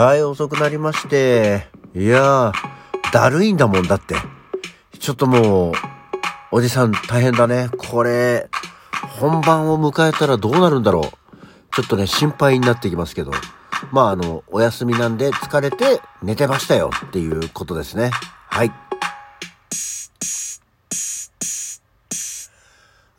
[0.00, 1.66] はい、遅くなりまして。
[1.94, 4.14] いやー、だるいんだもんだって。
[4.98, 5.74] ちょっともう、
[6.52, 7.68] おじさん大変だね。
[7.76, 8.48] これ、
[9.20, 11.76] 本番を迎えたらどうなるんだろう。
[11.76, 13.32] ちょっとね、心配になってきますけど。
[13.92, 18.10] まあ、あの、お休みなんで疲れて寝てましたよっていうことですね。
[18.48, 18.72] はい。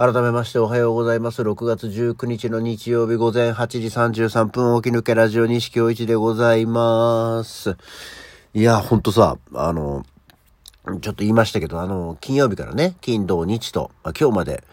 [0.00, 1.42] 改めましておはようございます。
[1.42, 3.80] 6月19日の日曜日午前8時
[4.28, 7.76] 33分起き抜けラジオ西京一でございます。
[8.54, 10.06] いや、ほんとさ、あの、
[10.86, 14.64] ちょっと言いましたけど、あの、金曜日からね、金土日と、今日まで、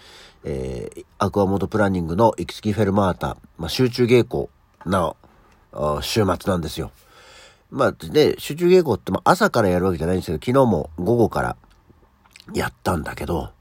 [0.45, 4.48] えー、アクアモードプランニングの行きつきフェルマータ、まあ、集中稽古
[4.89, 5.17] の
[5.73, 6.91] あ週末なんですよ。
[7.70, 11.58] まあ、で、集中稽古って、まあ、朝からやるわけじゃないんですけど、昨日も午後から
[12.53, 13.52] やったんだけど、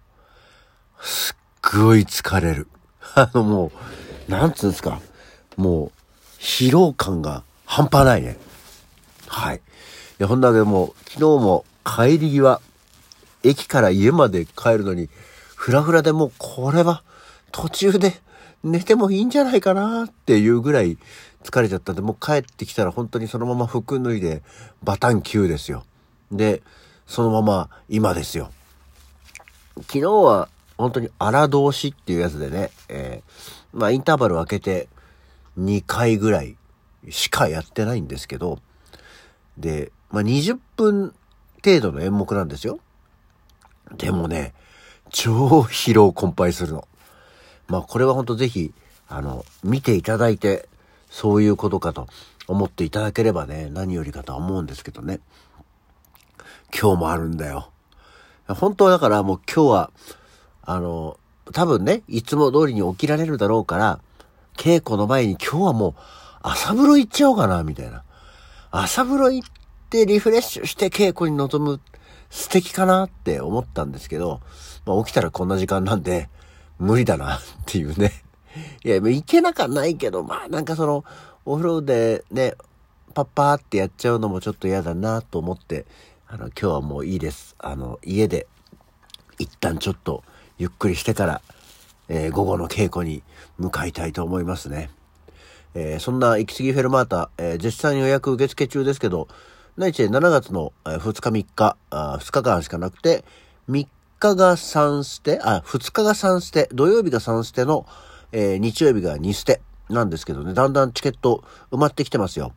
[1.01, 2.69] すっごい疲れる。
[3.15, 3.73] あのも
[4.29, 5.01] う、なんつうんですか。
[5.56, 5.92] もう、
[6.39, 8.39] 疲労感が半端ないね。
[9.27, 9.56] はい。
[9.56, 9.61] い
[10.19, 12.61] や、ほんだけどもう、昨日も帰り際、
[13.42, 15.09] 駅から家まで帰るのに、
[15.55, 17.03] ふらふらでもうこれは
[17.50, 18.20] 途中で
[18.62, 20.98] 寝てもいいんじゃないかなっていうぐらい
[21.42, 24.42] 疲れちゃったんで、もう帰ってきたら本当にそのまま服脱いで
[24.83, 25.84] バタン級ですよ。
[26.31, 26.62] で、
[27.06, 28.50] そのまま今ですよ。
[29.77, 34.88] 昨日は本当に荒通しっていうやつでね、えー、まあインターバル分けて
[35.58, 36.56] 2回ぐらい
[37.10, 38.58] しかやってないんですけど、
[39.56, 41.14] で、まあ20分
[41.64, 42.78] 程度の演目なんですよ。
[43.97, 44.54] でもね、
[45.10, 46.86] 超疲労困憊するの。
[47.69, 48.72] まあこれは本当ぜひ、
[49.08, 50.69] あの、見ていただいて、
[51.08, 52.08] そういうことかと
[52.48, 55.20] 思っていただければね、何よりかとは思うんですけどね。
[56.78, 57.70] 今日もあるんだよ。
[58.48, 59.91] 本当はだからもう今日は、
[60.67, 61.19] あの、
[61.53, 64.00] 多分ね、いつも通りに起きられるだろうから、
[64.56, 65.95] 稽古の前に今日はもう
[66.42, 68.03] 朝風呂行っちゃおうかな、みたいな。
[68.72, 69.48] 朝風呂行っ
[69.88, 71.81] てリフレッシュして稽古に臨む
[72.31, 74.41] 素敵かなって思ったんですけど、
[74.84, 76.28] まあ起きたらこんな時間なんで、
[76.78, 78.12] 無理だなっていうね。
[78.84, 81.04] いや、もう行けなかないけど、まあなんかその、
[81.44, 82.54] お風呂でね、
[83.15, 85.87] パッパーってやっちゃうのもちょっと嫌だなと思って、
[86.27, 87.54] あの、今日はもういいです。
[87.59, 88.47] あの、家で、
[89.38, 90.25] 一旦ちょっと、
[90.59, 91.43] ゆっくりしてから、
[92.09, 93.22] えー、午後の稽古に
[93.59, 94.91] 向かいたいと思いますね。
[95.75, 99.28] えー、そんな行き過ぎフェルマータ、えー、絶賛予約受付中ですけど、
[99.77, 103.25] 内地で7月の2日3日、あ2日間しかなくて、
[103.69, 103.87] 3
[104.19, 107.87] 日が3ステ、あ、2日が3ステ、土曜日が3ステの、
[108.33, 112.55] えー、日曜日が2ステなんですけどね、だんだんチケット埋まってきてますよ。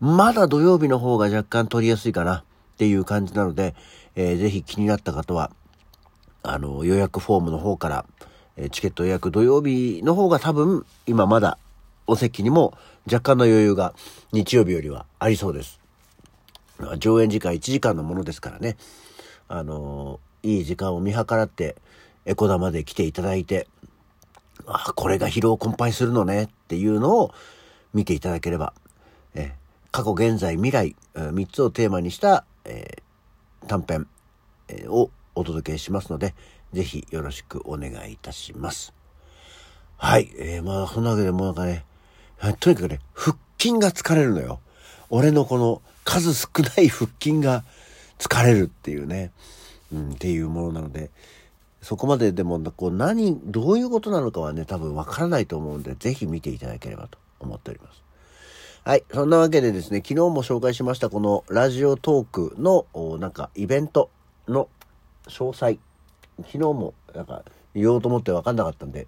[0.00, 2.44] まだ土曜日の方が若干取りやすいかなっ
[2.76, 3.74] ていう感じなので、
[4.14, 5.50] えー、ぜひ気になった方は、
[6.42, 8.04] あの、予約フォームの方から、
[8.56, 11.58] え、チケット予約土曜日の方が多分、今まだ
[12.06, 13.94] お席にも若干の余裕が
[14.32, 15.80] 日曜日よりはありそうです。
[16.98, 18.76] 上演時間1時間のものですからね。
[19.48, 21.76] あの、いい時間を見計らって、
[22.24, 23.68] エコダまで来ていただいて、
[24.66, 27.34] あ、これが疲労困憊するのねっていうのを
[27.92, 28.72] 見ていただければ、
[29.34, 29.54] え
[29.90, 34.06] 過去、現在、未来、3つをテーマにした、えー、短編、
[34.68, 36.34] え、をお届けしますので、
[36.72, 38.92] ぜひよろしくお願いいたします。
[39.96, 40.30] はい。
[40.38, 41.84] えー、まあ、そんなわけでもうなんかね、
[42.60, 44.60] とにかくね、腹筋が疲れるのよ。
[45.10, 47.64] 俺のこの数少ない腹筋が
[48.18, 49.32] 疲れるっていうね、
[49.92, 51.10] うん、っていうものなので、
[51.82, 58.02] そこまででも、こう何、どういうことなのかはね、多分わからないと思うんで、ぜひ見ていただければと思っております。
[58.84, 59.04] はい。
[59.12, 62.86] そんなわけでですね、昨日も紹介しましたこのラジオトークの、
[63.18, 64.10] なんかイベント
[64.48, 64.68] の
[65.30, 65.78] 詳細。
[66.38, 69.06] 昨日もなんか言おうと思って分かんなかったんで、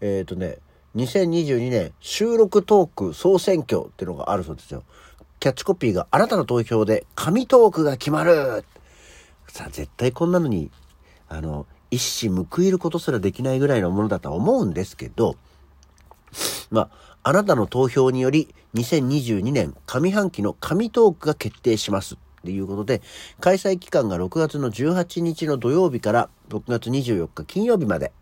[0.00, 0.58] えっ、ー、とね、
[0.96, 4.84] 2022年収録トーク総選挙っていうのがあるそうですよ。
[5.40, 8.64] キャッチコピーがあなたの投票で神トークが決まる
[9.48, 10.70] さあ、絶対こんなのに、
[11.28, 15.36] あの、一矢報いることすらできないぐらいのものだとは思うんですけど、
[16.70, 22.16] まあ、あなたの投票により2022年上半期の神トークが決定します。
[22.44, 23.00] っていうことで、
[23.40, 28.12] 開催期間が6月の18日の土曜日から6月24日金曜日まで。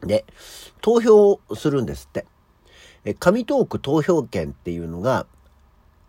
[0.00, 0.24] で、
[0.80, 2.26] 投票をするんですって。
[3.04, 5.26] え、神トーク投票権っていうのが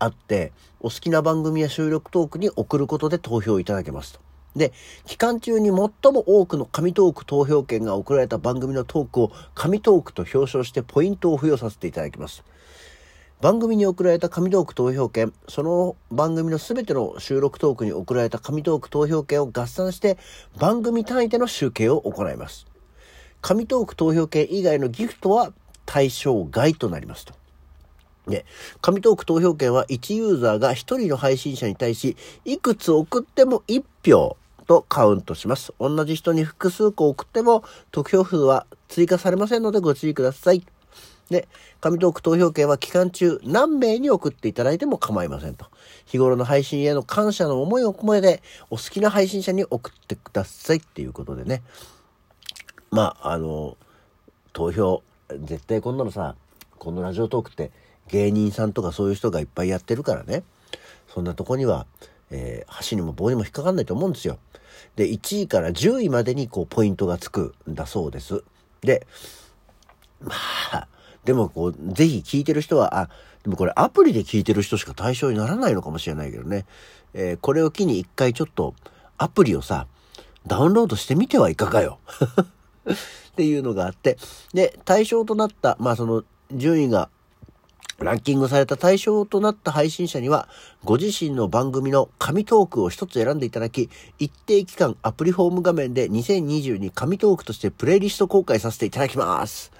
[0.00, 4.20] あって、お好きな番組や収録トークに送ることで投票いただけますと。
[4.56, 4.72] で、
[5.06, 5.88] 期間中に最も
[6.26, 12.42] 多くの神トーク投票権が送られた番組のトークを神トークと表彰してポイントを付与させていただきます。
[13.40, 20.18] 番組に送られた神トーク投票権、その番組のすべての収録トークに送られた神トーク投票権を合算して
[20.58, 22.66] 番組単位での集計を行います。
[23.40, 25.54] 神トーク投票権以外のギフトは
[25.86, 27.32] 対象外となりますと。
[28.28, 28.44] で、
[28.82, 34.36] 紙トーク投票権は1ユーザーが1人の配信者に対し、いくつ送っても1票
[34.66, 35.72] とカウントします。
[35.80, 40.62] 同じ人に複数個送っても、得票数は追加されませんのでご注意ください。
[41.30, 41.48] で、
[41.80, 45.66] 紙トーク投票権は期間中何名に送っていただいても構いませんと。
[46.06, 51.62] 日頃の配信への感謝の思いを込めて、お好きな配信者に送ってくださいっていうことでね。
[52.90, 53.76] まあ、あの、
[54.52, 56.34] 投票、絶対こんなのさ、
[56.78, 57.70] このラジオトークって
[58.08, 60.42] 芸人さんとかそういう人がいっぱいやってるからね。
[61.06, 61.86] そんなとこには、
[62.30, 64.38] えー、箸にも棒にも引っかかんないと思うんですよ。
[64.96, 68.42] で、1位から10位までにこうポイントがつくんだそうです。
[68.80, 69.06] で、
[70.20, 70.32] ま
[70.72, 70.88] あ、
[71.24, 73.10] でもこう、ぜひ聞いてる人は、あ、
[73.42, 76.66] でもこれアプリで聞いてる人しか対象にならないのかもしれないけどね。
[77.14, 78.74] えー、これを機に一回ちょっと
[79.18, 79.86] アプリをさ、
[80.46, 81.98] ダウンロードしてみてはいかがよ。
[83.32, 84.18] っていうのがあって、
[84.52, 87.10] で、対象となった、まあその順位が
[87.98, 90.48] ランキングされた対象となった配信者には、
[90.84, 99.70] ご自身の番組の紙トークを一つ選んでいただき、一定期間アプリフォーム画面で2022紙トークとしてプレイリスト公開させていただきます。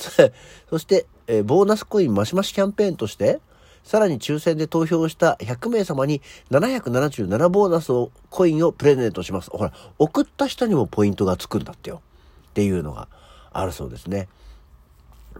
[0.70, 3.40] そして、えー、ボーナスコインマシマシキャンペーンとして、
[3.84, 6.20] さらに抽選で投票した100名様に
[6.50, 9.50] 777ボーナスを、コインをプレゼントします。
[9.50, 12.02] ほら、送った人にもポイントがつくんだってよ。
[12.50, 13.08] っていうのが
[13.52, 14.28] あるそうですね。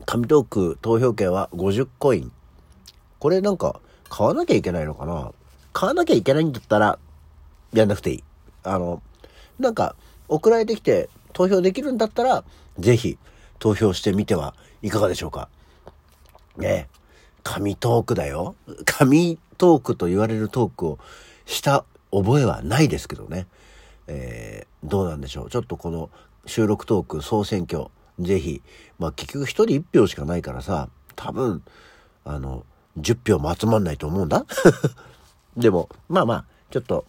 [0.06, 2.32] 紙トーク投票券は50コイン。
[3.18, 5.32] これなんか買わなきゃいけないのかな？
[5.72, 6.98] 買わなきゃいけないんだったら
[7.72, 8.24] やんなくていい。
[8.62, 9.02] あの、
[9.58, 9.94] なんか
[10.28, 12.44] 送られてきて投票できるんだったら
[12.78, 13.18] ぜひ
[13.60, 15.48] 投票してみてはいかがでしょうか？
[16.56, 16.88] ね
[17.44, 18.56] 紙トークだよ。
[18.84, 20.98] 紙トークと言われるトークを
[21.46, 23.46] した覚えはないですけどね。
[24.08, 25.50] えー、どうなんでしょう？
[25.50, 26.10] ちょっとこの
[26.46, 27.86] 収録トーク総選挙
[28.18, 28.60] ぜひ、
[28.98, 31.62] まあ結局一人一票しかないからさ、多分、
[32.24, 32.64] あの、
[32.98, 34.44] 10票も集まんないと思うんだ。
[35.56, 37.06] でも、まあまあ、ちょっと、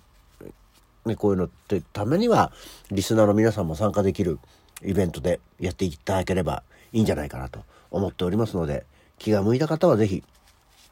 [1.06, 2.52] ね、こういうのってためには、
[2.92, 4.40] リスナーの皆さんも参加できる
[4.84, 8.86] イベントでやっていただければいいんじゃないかなと思っておりますので、
[9.18, 10.24] 気が向いた方はぜひ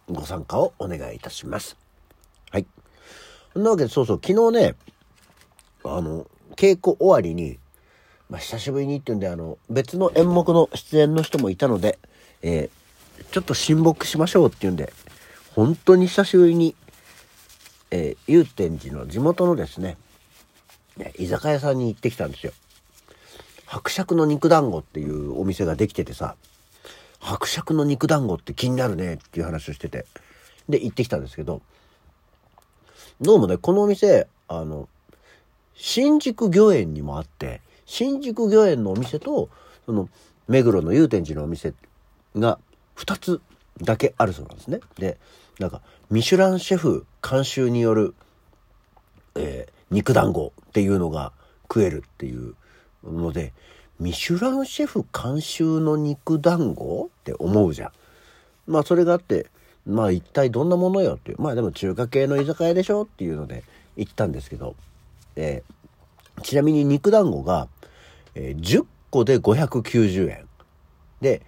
[0.10, 1.78] ご参加をお願いいたします。
[2.52, 2.66] はい。
[3.54, 4.76] そんなわけで、そうそう、昨日ね、
[5.84, 7.58] あの、稽古終わりに、
[8.30, 11.98] まあ、久しぶりにっていうんで、あの、別の演目の出演の人もいたので、
[12.42, 14.94] えー、ちょっと親睦しましょうっていうんで、
[15.56, 16.76] 本当に久しぶりに、
[17.92, 19.98] えー、祐天寺の地元のですね、
[21.18, 22.54] 居酒屋さんに行ってきたんですよ。
[23.69, 26.36] 伯爵の肉団子っていうお店ができててさ、
[27.19, 30.07] 伯爵の肉団子って気になるねっていう話をしてて、
[30.68, 31.62] で、行ってきたんですけど、
[33.21, 34.89] どうもね、このお店、あの、
[35.75, 39.50] 新宿御苑にもあって、新宿御苑のお店と、
[39.86, 40.10] その、
[40.48, 41.75] 目黒の祐天寺のお店
[42.36, 42.57] が
[42.98, 43.39] 2つ
[43.83, 44.80] だけあるそうなんですね。
[44.98, 45.19] で、
[45.60, 48.16] なんか、ミシュランシェフ監修による、
[49.36, 51.33] えー、肉団子っていうのが
[51.63, 52.56] 食えるっていう
[53.04, 53.54] ので、
[54.00, 57.92] ミシュランシェフ監修の肉団子って思うじゃん。
[58.68, 59.48] まあそれがあって、
[59.86, 61.42] まあ一体どんなものよっていう。
[61.42, 63.63] まあでも中華系の居酒屋でしょっていうので
[63.98, 64.75] 行ったんですけど、
[65.36, 67.68] えー、ちなみに肉団子が
[68.36, 70.48] えー、10個で590円。
[71.22, 71.42] で、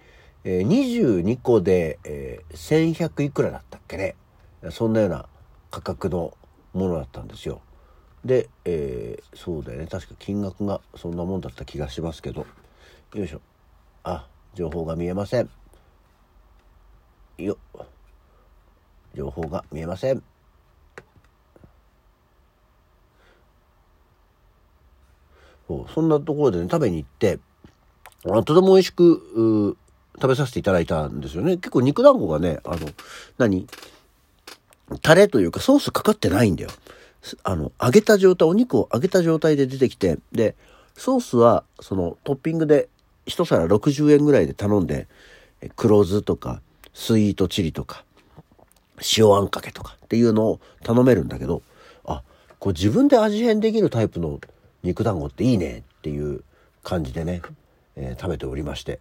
[0.44, 4.14] えー、22個で、えー、1100いくらだったっけね。
[4.70, 5.26] そんなような
[5.70, 6.36] 価格の
[6.74, 7.60] ものだったんですよ。
[8.24, 9.86] で、えー、そうだよね。
[9.86, 12.46] 確か金額がそんなもんだった気がしますけど。
[13.14, 13.40] よいしょ。
[14.04, 15.50] あ、情報が見えません。
[17.38, 17.58] よ。
[19.14, 20.22] 情報が見えません。
[25.68, 27.38] そうそんなところでね、食べに行って、
[28.24, 29.76] あとても美味しく、
[30.16, 31.56] 食べさせていただいたんですよね。
[31.56, 32.88] 結構肉団子がね、あの、
[33.38, 33.66] 何？
[35.00, 36.70] タレというかソースかかってないんだよ。
[37.44, 40.56] あの、揚げた状態、お肉を揚げた状態で出てきて、で、
[40.96, 42.88] ソースは、そのトッピングで
[43.26, 45.06] 一皿60円ぐらいで頼んで、
[45.76, 46.60] 黒酢とか、
[46.92, 48.04] スイートチリとか、
[49.16, 51.62] 塩あんかけとかっていうのを頼めるんだけど、
[52.04, 52.22] あ、
[52.58, 54.40] こう自分で味変できるタイプの
[54.82, 56.42] 肉団子っていいねっていう
[56.82, 57.42] 感じでね、
[57.96, 59.00] えー、食べておりまして。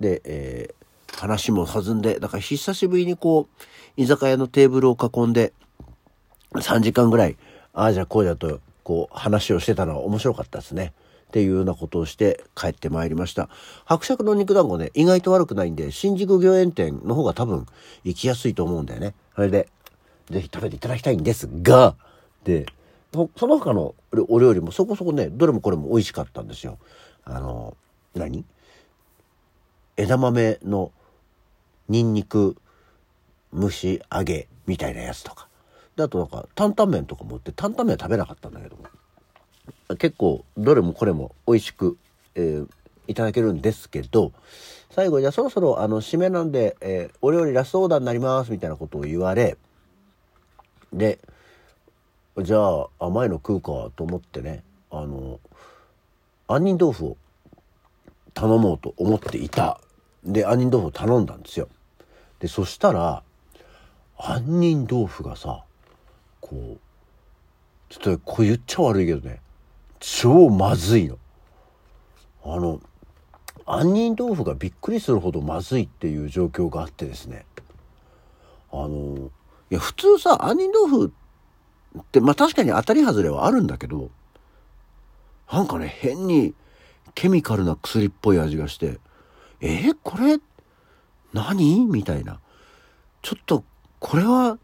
[0.00, 3.62] で、えー、話も弾んでだから久しぶりにこう
[3.96, 5.52] 居酒屋のテーブルを囲んで
[6.52, 7.36] 3時間ぐらい
[7.76, 10.94] ああじゃこうだとこう話をしてたのは面白かったですね。
[11.28, 13.50] っていうようなことをして帰ってまいりました。
[13.84, 17.66] 伯爵の肉団子ね、意外と悪くないんで、新宿御苑店の方が多分
[18.04, 19.14] 行きやすいと思うんだよね。
[19.34, 19.68] それで、
[20.30, 21.96] ぜひ食べていただきたいんですが、
[22.44, 22.64] で、
[23.12, 23.94] その他の
[24.28, 26.78] お料理もそこそこねどれもこれも美味しかったんですよ。
[27.24, 27.76] あの
[28.14, 28.44] 何？
[29.96, 30.92] 枝豆の
[31.88, 32.56] にんにく
[33.52, 35.48] 蒸し揚げみたいなやつとか。
[35.96, 38.76] で、あとなんか担々麺とかも売って担々麺は食べなかったんだけど。
[39.98, 41.96] 結構どれもこれも美味しく、
[42.34, 42.68] えー、
[43.06, 44.32] いただけるんですけど、
[44.90, 49.56] 最後じゃあそろそろあの締めなんで、えー、お料理ラストオーダーになりますみたいなことを言われ、
[50.92, 51.18] で、
[52.38, 55.38] じゃあ甘いの食うかと思ってね、あの、
[56.48, 57.16] 杏仁豆腐を
[58.34, 59.80] 頼もうと思っていた。
[60.24, 61.68] で、杏仁豆腐を頼んだんですよ。
[62.40, 63.22] で、そしたら、
[64.18, 65.65] 杏仁豆腐がさ、
[66.48, 66.78] こう、
[67.88, 69.40] ちょっとこう言っちゃ悪いけどね、
[69.98, 71.18] 超まずいの。
[72.44, 72.80] あの、
[73.66, 77.44] 杏仁豆腐がびっくりするほどまずいっていう状況があってですね。
[78.70, 79.30] あの、
[79.70, 81.12] いや、普通さ、杏仁豆腐
[81.98, 84.10] って、まあ確かに当たり外れはあるんだけど、
[85.50, 86.54] なんかね、変に
[87.14, 89.00] ケミカルな薬っぽい味がして、
[89.60, 90.38] えー、これ、
[91.32, 91.86] 何？
[91.86, 92.38] みたいな。
[93.22, 93.64] ちょっと、
[93.98, 94.58] これは、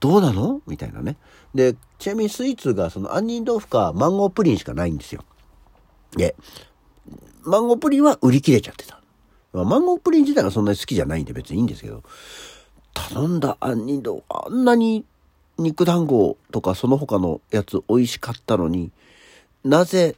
[0.00, 0.62] どうなの？
[0.66, 1.16] みたいなね。
[1.54, 5.24] で、ちなみにスイーツがその杏仁豆腐かマンゴープリンしかないんですよ。
[6.16, 6.36] で、
[7.42, 9.00] マンゴープリンは売り切れちゃってた。
[9.52, 12.02] まあ、マンゴープリン自体がそんなに好きじゃないんで別にいいんですけど、
[12.92, 15.04] 頼んだ杏仁豆腐、あんなに
[15.58, 18.92] 肉団子とかその他のやつ美味しかったのに、
[19.64, 20.16] なぜ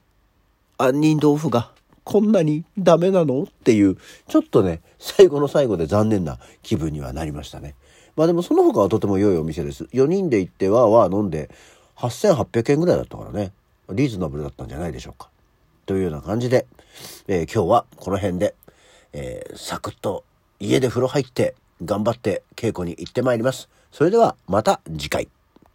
[0.78, 1.70] 杏仁豆腐が
[2.04, 3.44] こんなにダメなの？
[3.44, 3.96] っていう、
[4.26, 7.76] ちょっとね、最後の最後で残念な気分にはなりましたね。
[8.20, 9.84] まあでもその他はとても良いお店です。
[9.94, 11.48] 4人で行ってわーわー飲んで
[11.96, 13.50] 8800円ぐらいだったからね、
[13.88, 15.30] リーズナブルだったんじゃないでしょうか。
[15.86, 16.66] というような感じで、
[17.28, 18.54] えー、今日はこの辺で、
[19.14, 20.24] えー、サクッと
[20.58, 23.70] 家で風呂入って頑張って稽古に行ってまいります。
[23.90, 25.26] それではまた次回。